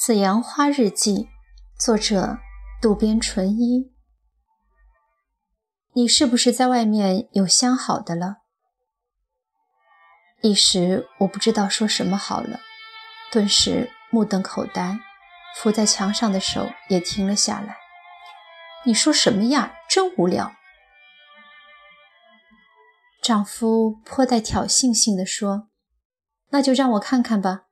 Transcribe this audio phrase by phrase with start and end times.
[0.00, 1.28] 紫阳花日记，
[1.78, 2.38] 作者
[2.80, 3.92] 渡边淳一。
[5.92, 8.36] 你是不是在外面有相好的了？
[10.40, 12.60] 一时我不知道说什么好了，
[13.30, 14.98] 顿时目瞪口呆，
[15.54, 17.76] 伏在墙上的手也停了下来。
[18.86, 19.74] 你说什么呀？
[19.86, 20.54] 真无聊。
[23.20, 25.68] 丈夫颇带挑衅性的说
[26.48, 27.64] ：“那就让我看看吧。”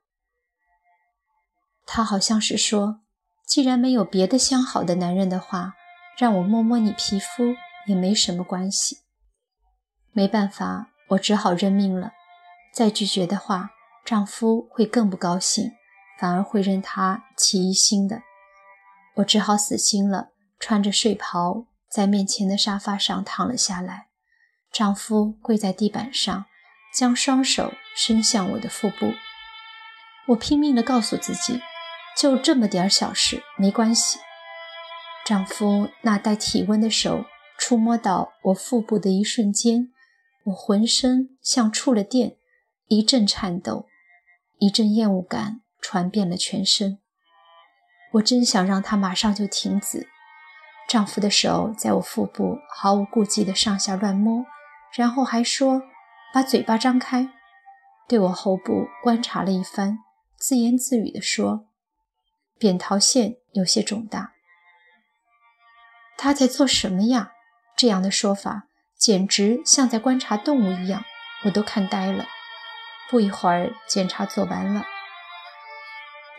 [1.91, 3.01] 他好像是说
[3.49, 5.73] ：“既然没有别的相好的男人的话，
[6.19, 7.57] 让我摸摸你皮肤
[7.87, 8.99] 也没什么关系。”
[10.13, 12.13] 没办法，我只好认命了。
[12.75, 13.71] 再拒绝的话，
[14.05, 15.73] 丈夫会更不高兴，
[16.21, 18.23] 反而会任他起疑心的。
[19.17, 20.29] 我只好死心了，
[20.61, 24.09] 穿着睡袍在面前的沙发上躺了下来。
[24.71, 26.45] 丈夫跪在地板上，
[26.95, 29.15] 将双手伸向我的腹部。
[30.27, 31.63] 我拼命地告诉自己。
[32.17, 34.19] 就这么点小事，没关系。
[35.25, 37.25] 丈夫那带体温的手
[37.59, 39.93] 触摸到我腹部的一瞬间，
[40.45, 42.37] 我浑身像触了电，
[42.87, 43.87] 一阵颤抖，
[44.59, 46.99] 一阵厌恶感传遍了全身。
[48.15, 50.09] 我真想让他马上就停止。
[50.89, 54.47] 丈夫的手在我腹部毫无顾忌地上下乱摸，
[54.95, 55.83] 然后还说
[56.33, 57.29] ：“把嘴巴张开。”
[58.09, 59.99] 对我喉部观察了一番，
[60.39, 61.68] 自言自语地说。
[62.59, 64.33] 扁桃腺有些肿大，
[66.17, 67.33] 他在做什么呀？
[67.77, 68.65] 这样的说法
[68.97, 71.05] 简直像在观察动物一样，
[71.45, 72.27] 我都看呆了。
[73.09, 74.85] 不一会儿，检查做完了，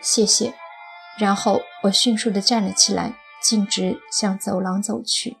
[0.02, 0.54] 谢谢。
[1.18, 5.38] 然后我迅速地站了起来，径直向走廊走去。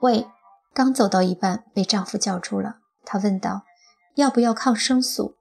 [0.00, 0.26] 喂，
[0.72, 2.78] 刚走到一半，被丈夫叫住了。
[3.04, 3.64] 他问道
[4.16, 5.36] ：“要不要抗生素？”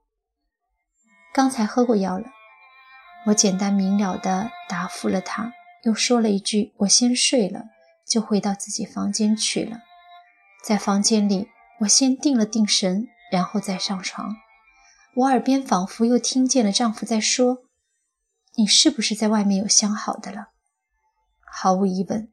[1.34, 2.26] 刚才喝过药了。
[3.28, 7.66] 我简单明了地答复了他，又说了一句：“我先睡了，
[8.08, 9.82] 就回到自己房间去了。”
[10.66, 11.50] 在房间里，
[11.82, 14.36] 我先定了定神，然后再上床。
[15.16, 17.66] 我耳边仿佛又听见了丈夫在说
[18.58, 20.48] ：“你是不是在外面有相好的了？”
[21.46, 22.32] 毫无疑问，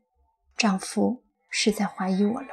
[0.56, 2.48] 丈夫是在怀疑我了。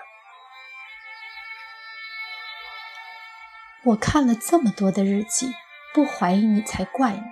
[3.85, 5.53] 我看了这么多的日记，
[5.94, 7.23] 不怀疑你才怪呢。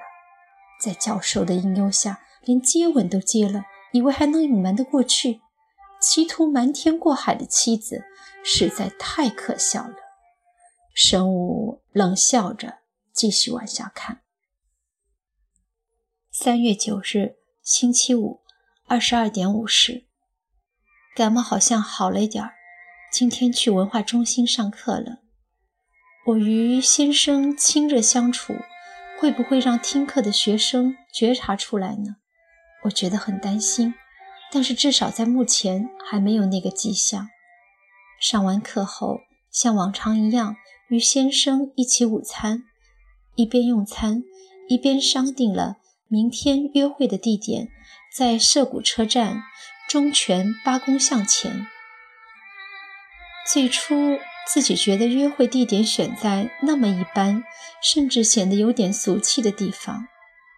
[0.84, 3.64] 在教授的引诱下，连接吻都接了，
[3.94, 5.40] 以为还能隐瞒得过去，
[6.02, 8.04] 企图瞒天过海的妻子
[8.44, 9.96] 实在太可笑了。
[10.94, 12.80] 神武冷笑着
[13.14, 14.24] 继续往下看。
[16.34, 18.42] 三月九日，星期五，
[18.86, 20.04] 二十二点五十。
[21.16, 22.56] 感冒好像好了一点儿，
[23.10, 25.22] 今天去文化中心上课了。
[26.26, 28.54] 我与先生亲热相处。
[29.20, 32.18] 会不会让听课的学生觉察出来呢？
[32.84, 33.94] 我觉得很担心，
[34.52, 37.30] 但是至少在目前还没有那个迹象。
[38.20, 40.58] 上完课后，像往常一样
[40.90, 42.64] 与先生一起午餐，
[43.36, 44.24] 一边用餐
[44.68, 47.70] 一边商定了明天约会的地点，
[48.14, 49.44] 在涩谷车站
[49.88, 51.68] 中泉八公向前。
[53.46, 54.20] 最初。
[54.46, 57.44] 自己觉得约会地点选在那么一般，
[57.82, 60.08] 甚至显得有点俗气的地方。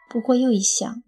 [0.09, 1.03] 不过又一想，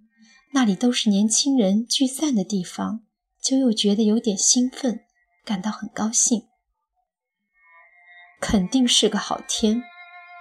[0.54, 3.02] 那里都是年轻人聚散的地方，
[3.42, 5.02] 就又觉得有点兴奋，
[5.44, 6.44] 感到很高兴。
[8.40, 9.84] 肯定是个好天，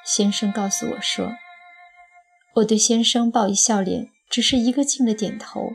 [0.05, 1.33] 先生告诉我说。
[2.57, 5.73] 我对先生报以笑脸，只是一个劲的点头。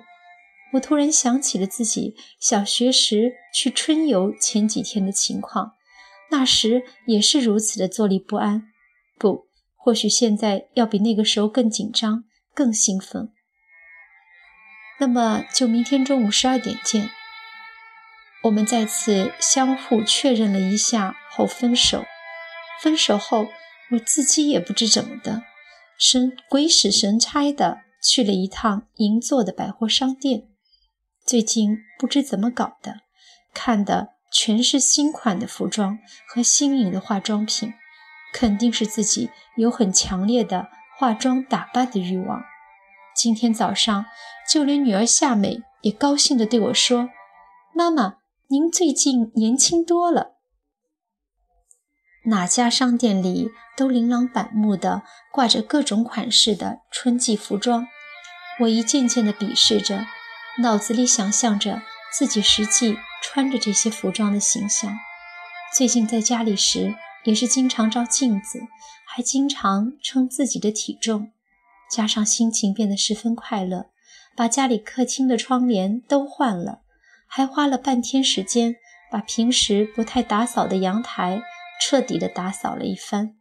[0.73, 5.73] 我突然想起了自己小学时去春游前几天的情况。
[6.31, 8.71] 那时也是如此的坐立不安，
[9.19, 12.23] 不，或许现在要比那个时候更紧张、
[12.53, 13.31] 更兴奋。
[14.99, 17.09] 那么就明天中午十二点见。
[18.43, 22.05] 我们再次相互确认了一下后分手。
[22.81, 23.47] 分手后，
[23.91, 25.43] 我自己也不知怎么的，
[25.99, 30.47] 神鬼使神差的去了一趟银座的百货商店。
[31.25, 33.01] 最近不知怎么搞的，
[33.53, 34.13] 看的。
[34.31, 37.73] 全是新款的服装和新颖的化妆品，
[38.33, 42.41] 肯定是自己有很强烈的化妆打扮的欲望。
[43.13, 44.05] 今天早上，
[44.49, 47.09] 就连女儿夏美也高兴地对我说
[47.75, 48.15] ：“妈妈，
[48.47, 50.37] 您最近年轻多了。”
[52.25, 55.01] 哪家商店里都琳琅满目的
[55.31, 57.87] 挂着各种款式的春季服装，
[58.61, 60.05] 我一件件地鄙视着，
[60.59, 61.81] 脑子里想象着
[62.13, 62.97] 自己实际。
[63.21, 64.97] 穿着这些服装的形象，
[65.75, 68.59] 最近在家里时也是经常照镜子，
[69.05, 71.31] 还经常称自己的体重。
[71.89, 73.87] 加上心情变得十分快乐，
[74.35, 76.81] 把家里客厅的窗帘都换了，
[77.27, 78.75] 还花了半天时间
[79.11, 81.41] 把平时不太打扫的阳台
[81.81, 83.35] 彻底的打扫了一番。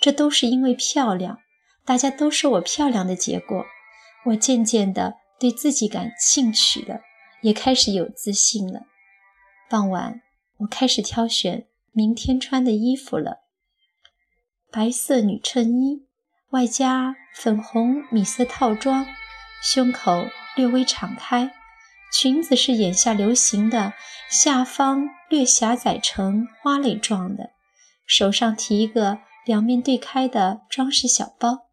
[0.00, 1.38] 这都是因为漂亮，
[1.84, 3.64] 大家都说我漂亮的结果。
[4.26, 7.00] 我渐渐的对自己感兴趣了，
[7.40, 8.82] 也开始有自信了。
[9.70, 10.20] 傍晚，
[10.56, 13.44] 我开始挑选明天穿的衣服了。
[14.72, 16.08] 白色女衬衣，
[16.48, 19.06] 外加粉红米色套装，
[19.62, 20.26] 胸口
[20.56, 21.52] 略微敞开，
[22.12, 23.92] 裙子是眼下流行的，
[24.28, 27.50] 下方略狭窄成花蕾状的，
[28.04, 31.68] 手上提一个两面对开的装饰小包。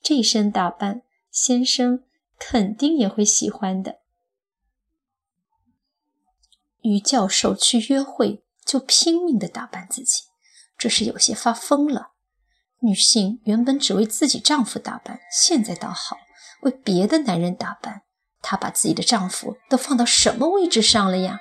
[0.00, 1.02] 这身打扮。
[1.32, 2.02] 先生
[2.38, 3.96] 肯定也会喜欢的。
[6.86, 10.22] 与教授去约会就拼命的打扮自己，
[10.78, 12.12] 这是有些发疯了。
[12.80, 16.16] 女性原本只为自己丈夫打扮，现在倒好，
[16.62, 18.02] 为别的男人打扮。
[18.40, 21.40] 她把自己的丈夫都放到什么位置上了呀？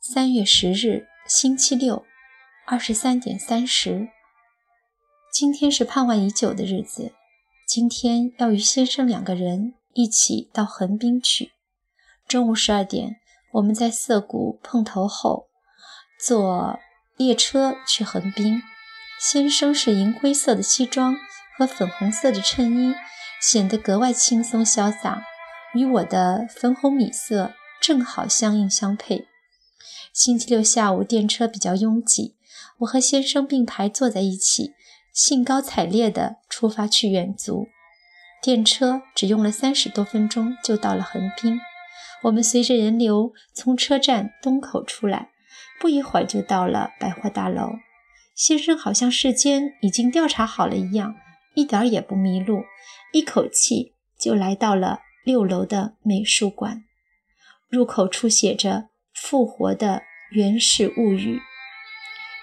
[0.00, 2.04] 三月十日，星期六，
[2.66, 4.08] 二十三点三十。
[5.32, 7.12] 今天是盼望已久的日子，
[7.68, 11.55] 今天要与先生两个人一起到横滨去。
[12.28, 13.16] 中午十二点，
[13.52, 15.46] 我们在涩谷碰头后，
[16.18, 16.80] 坐
[17.16, 18.62] 列车去横滨。
[19.20, 21.16] 先生是银灰色的西装
[21.56, 22.94] 和粉红色的衬衣，
[23.40, 25.22] 显得格外轻松潇洒，
[25.72, 29.28] 与我的粉红米色正好相映相配。
[30.12, 32.34] 星期六下午电车比较拥挤，
[32.78, 34.74] 我和先生并排坐在一起。
[35.12, 37.68] 兴高采烈地出发去远足，
[38.42, 41.58] 电车只用了三十多分钟就到了横滨。
[42.26, 45.30] 我们随着人流从车站东口出来，
[45.80, 47.70] 不一会儿就到了百货大楼。
[48.34, 51.14] 先生好像事先已经调查好了一样，
[51.54, 52.64] 一点也不迷路，
[53.12, 56.84] 一口气就来到了六楼的美术馆。
[57.68, 61.40] 入口处写着“复活的原始物语”，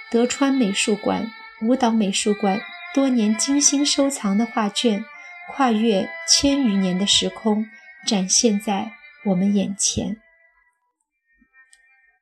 [0.10, 1.32] 德川美术馆。
[1.62, 2.60] 舞蹈美术馆
[2.94, 5.06] 多年精心收藏的画卷，
[5.54, 7.66] 跨越千余年的时空，
[8.06, 8.92] 展现在
[9.26, 10.22] 我们眼前。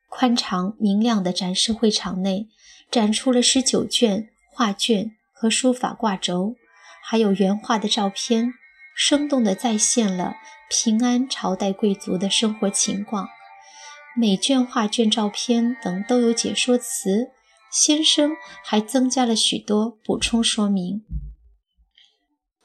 [0.10, 2.50] 宽敞明亮的展示会场内，
[2.90, 6.56] 展出了十九卷画卷和书法挂轴，
[7.04, 8.54] 还有原画的照片，
[8.96, 10.36] 生动地再现了
[10.70, 13.30] 平安朝代贵族的生活情况。
[14.18, 17.32] 每卷画卷、照片等都有解说词。
[17.72, 18.32] 先生
[18.66, 21.06] 还增加了许多补充说明。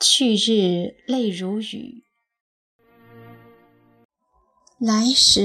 [0.00, 2.02] 去日泪如雨，
[4.78, 5.40] 来时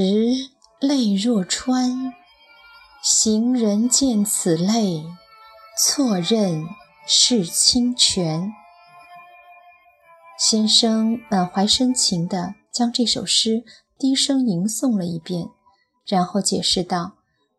[0.82, 2.14] 泪若川。
[3.02, 5.06] 行人见此泪，
[5.78, 6.66] 错认
[7.08, 8.52] 是清泉。
[10.38, 13.64] 先生满怀深情地将这首诗
[13.98, 15.48] 低声吟诵了一遍，
[16.06, 17.14] 然后解释道：“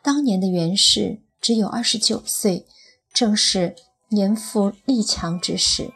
[0.04, 2.66] 当年的元氏。”只有二十九岁，
[3.12, 3.74] 正是
[4.10, 5.90] 年富力强之时。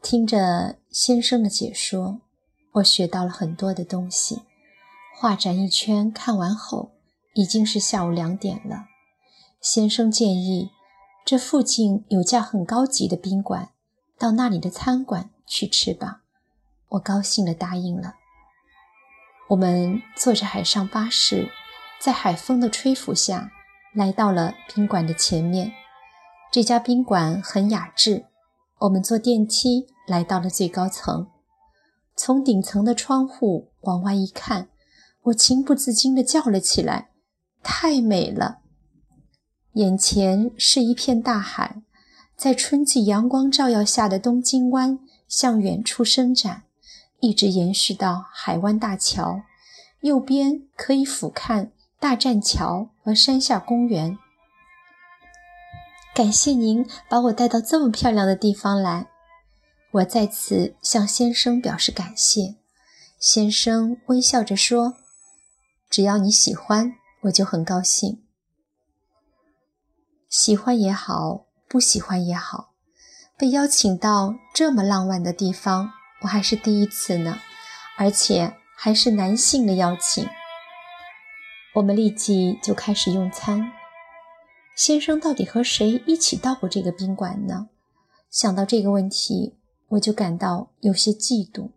[0.00, 2.20] 听着先生的解说，
[2.72, 4.42] 我学到了很多的东西。
[5.14, 6.92] 画展一圈看完后，
[7.34, 8.86] 已经是下午两点了。
[9.60, 10.70] 先生建议，
[11.24, 13.70] 这附近有家很高级的宾馆，
[14.18, 16.22] 到那里的餐馆去吃吧。
[16.88, 18.16] 我高兴地答应了。
[19.48, 21.50] 我们坐着海上巴士。
[22.00, 23.52] 在海风的吹拂下，
[23.94, 25.70] 来到了宾馆的前面。
[26.50, 28.24] 这家宾馆很雅致。
[28.80, 31.28] 我们坐电梯来到了最高层，
[32.24, 34.68] 从顶层的窗户往外一看，
[35.22, 37.08] 我情不自禁地叫了起来
[37.64, 38.60] ：“太美了！”
[39.74, 41.82] 眼前是一片大海，
[42.36, 46.62] 在春季阳光照耀下的东京湾向远处伸展，
[47.18, 49.42] 一直延续到海湾大桥。
[50.02, 51.70] 右边可以俯瞰。
[51.98, 54.16] 大栈桥和山下公园。
[56.14, 59.08] 感谢您把我带到这么漂亮的地方来，
[59.92, 62.56] 我再次向先生表示感谢。
[63.18, 64.96] 先生微笑着说
[65.90, 68.22] ：“只要你喜欢，我就很高兴。
[70.30, 72.72] 喜欢也好，不喜欢也好，
[73.36, 75.90] 被邀请到这么浪漫的地方，
[76.22, 77.38] 我还是第一次呢，
[77.98, 80.26] 而且还是男性的邀请。”
[81.76, 83.72] 我们立即就开始用餐。
[84.74, 87.68] 先生到底和谁一起到过这个宾馆呢？
[88.30, 89.58] 想到这个问题，
[89.92, 91.70] 我就感到有些嫉妒。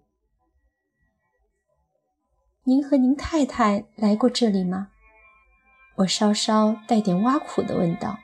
[2.64, 4.90] 您和您太太来过这里吗？
[5.98, 8.18] 我稍稍带点挖苦地问道。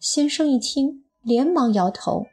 [0.00, 2.26] 先生一听，连忙摇头：“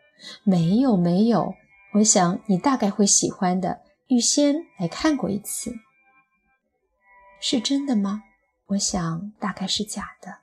[0.43, 1.53] 没有，没有。
[1.93, 5.75] 我想你大概会喜欢的，预先来看过一次。”
[7.39, 8.23] 是真的吗？
[8.67, 10.39] 我想大概是假的，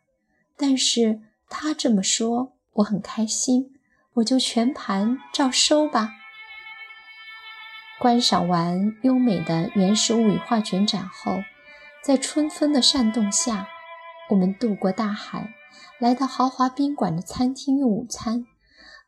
[0.56, 3.75] 但是他这么说，我很开心，
[4.14, 6.12] 我就全盘照收吧。
[8.00, 11.33] 观赏完优美的《原始物语》画卷展后，
[12.02, 13.69] 在春风的扇动下，
[14.30, 15.52] 我们渡过大海，
[15.99, 18.47] 来到豪华宾馆的餐厅用午餐。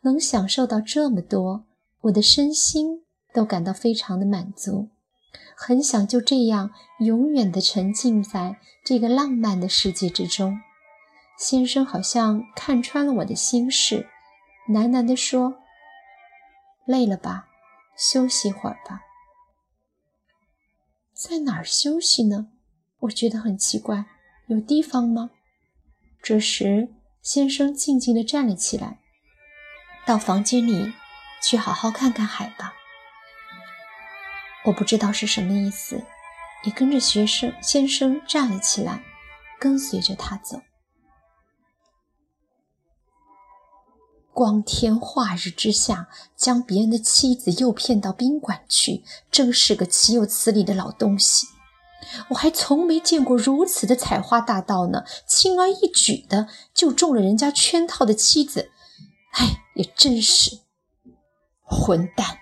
[0.02, 1.64] 能享受到这么多，
[2.02, 4.90] 我的身心都感到非常的满足，
[5.56, 10.58] 很想就这样永远的沉浸在这个浪漫的世界之中。
[11.38, 14.06] 先生好像看穿了我的心事，
[14.68, 15.54] 喃喃地说
[16.84, 17.46] ：“累了吧？”
[18.02, 19.02] 休息会儿吧，
[21.14, 22.48] 在哪儿休息呢？
[23.02, 24.06] 我觉得很奇怪，
[24.48, 25.30] 有地方吗？
[26.20, 26.88] 这时，
[27.22, 28.98] 先生静静地站了起来，
[30.04, 30.92] 到房间里
[31.40, 32.74] 去好好看看海吧。
[34.64, 36.04] 我不知道是什么意思，
[36.64, 39.04] 也跟着学生先生站了起来，
[39.60, 40.60] 跟随着他走。
[44.32, 51.46] 光天化日之下，将别人的妻子诱骗到宾馆去，真是个岂有此理的老东西！
[52.30, 58.70] 我还从没见过如此的采花大盗呢，轻而易举的就中了人家圈套的妻子。
[59.32, 60.58] 哎，也真是
[61.62, 62.38] 混蛋！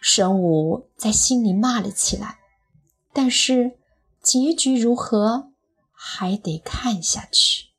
[0.00, 2.38] 神武在心里骂了起来。
[3.12, 3.78] 但是
[4.22, 5.50] 结局如何，
[5.92, 7.71] 还得看下去。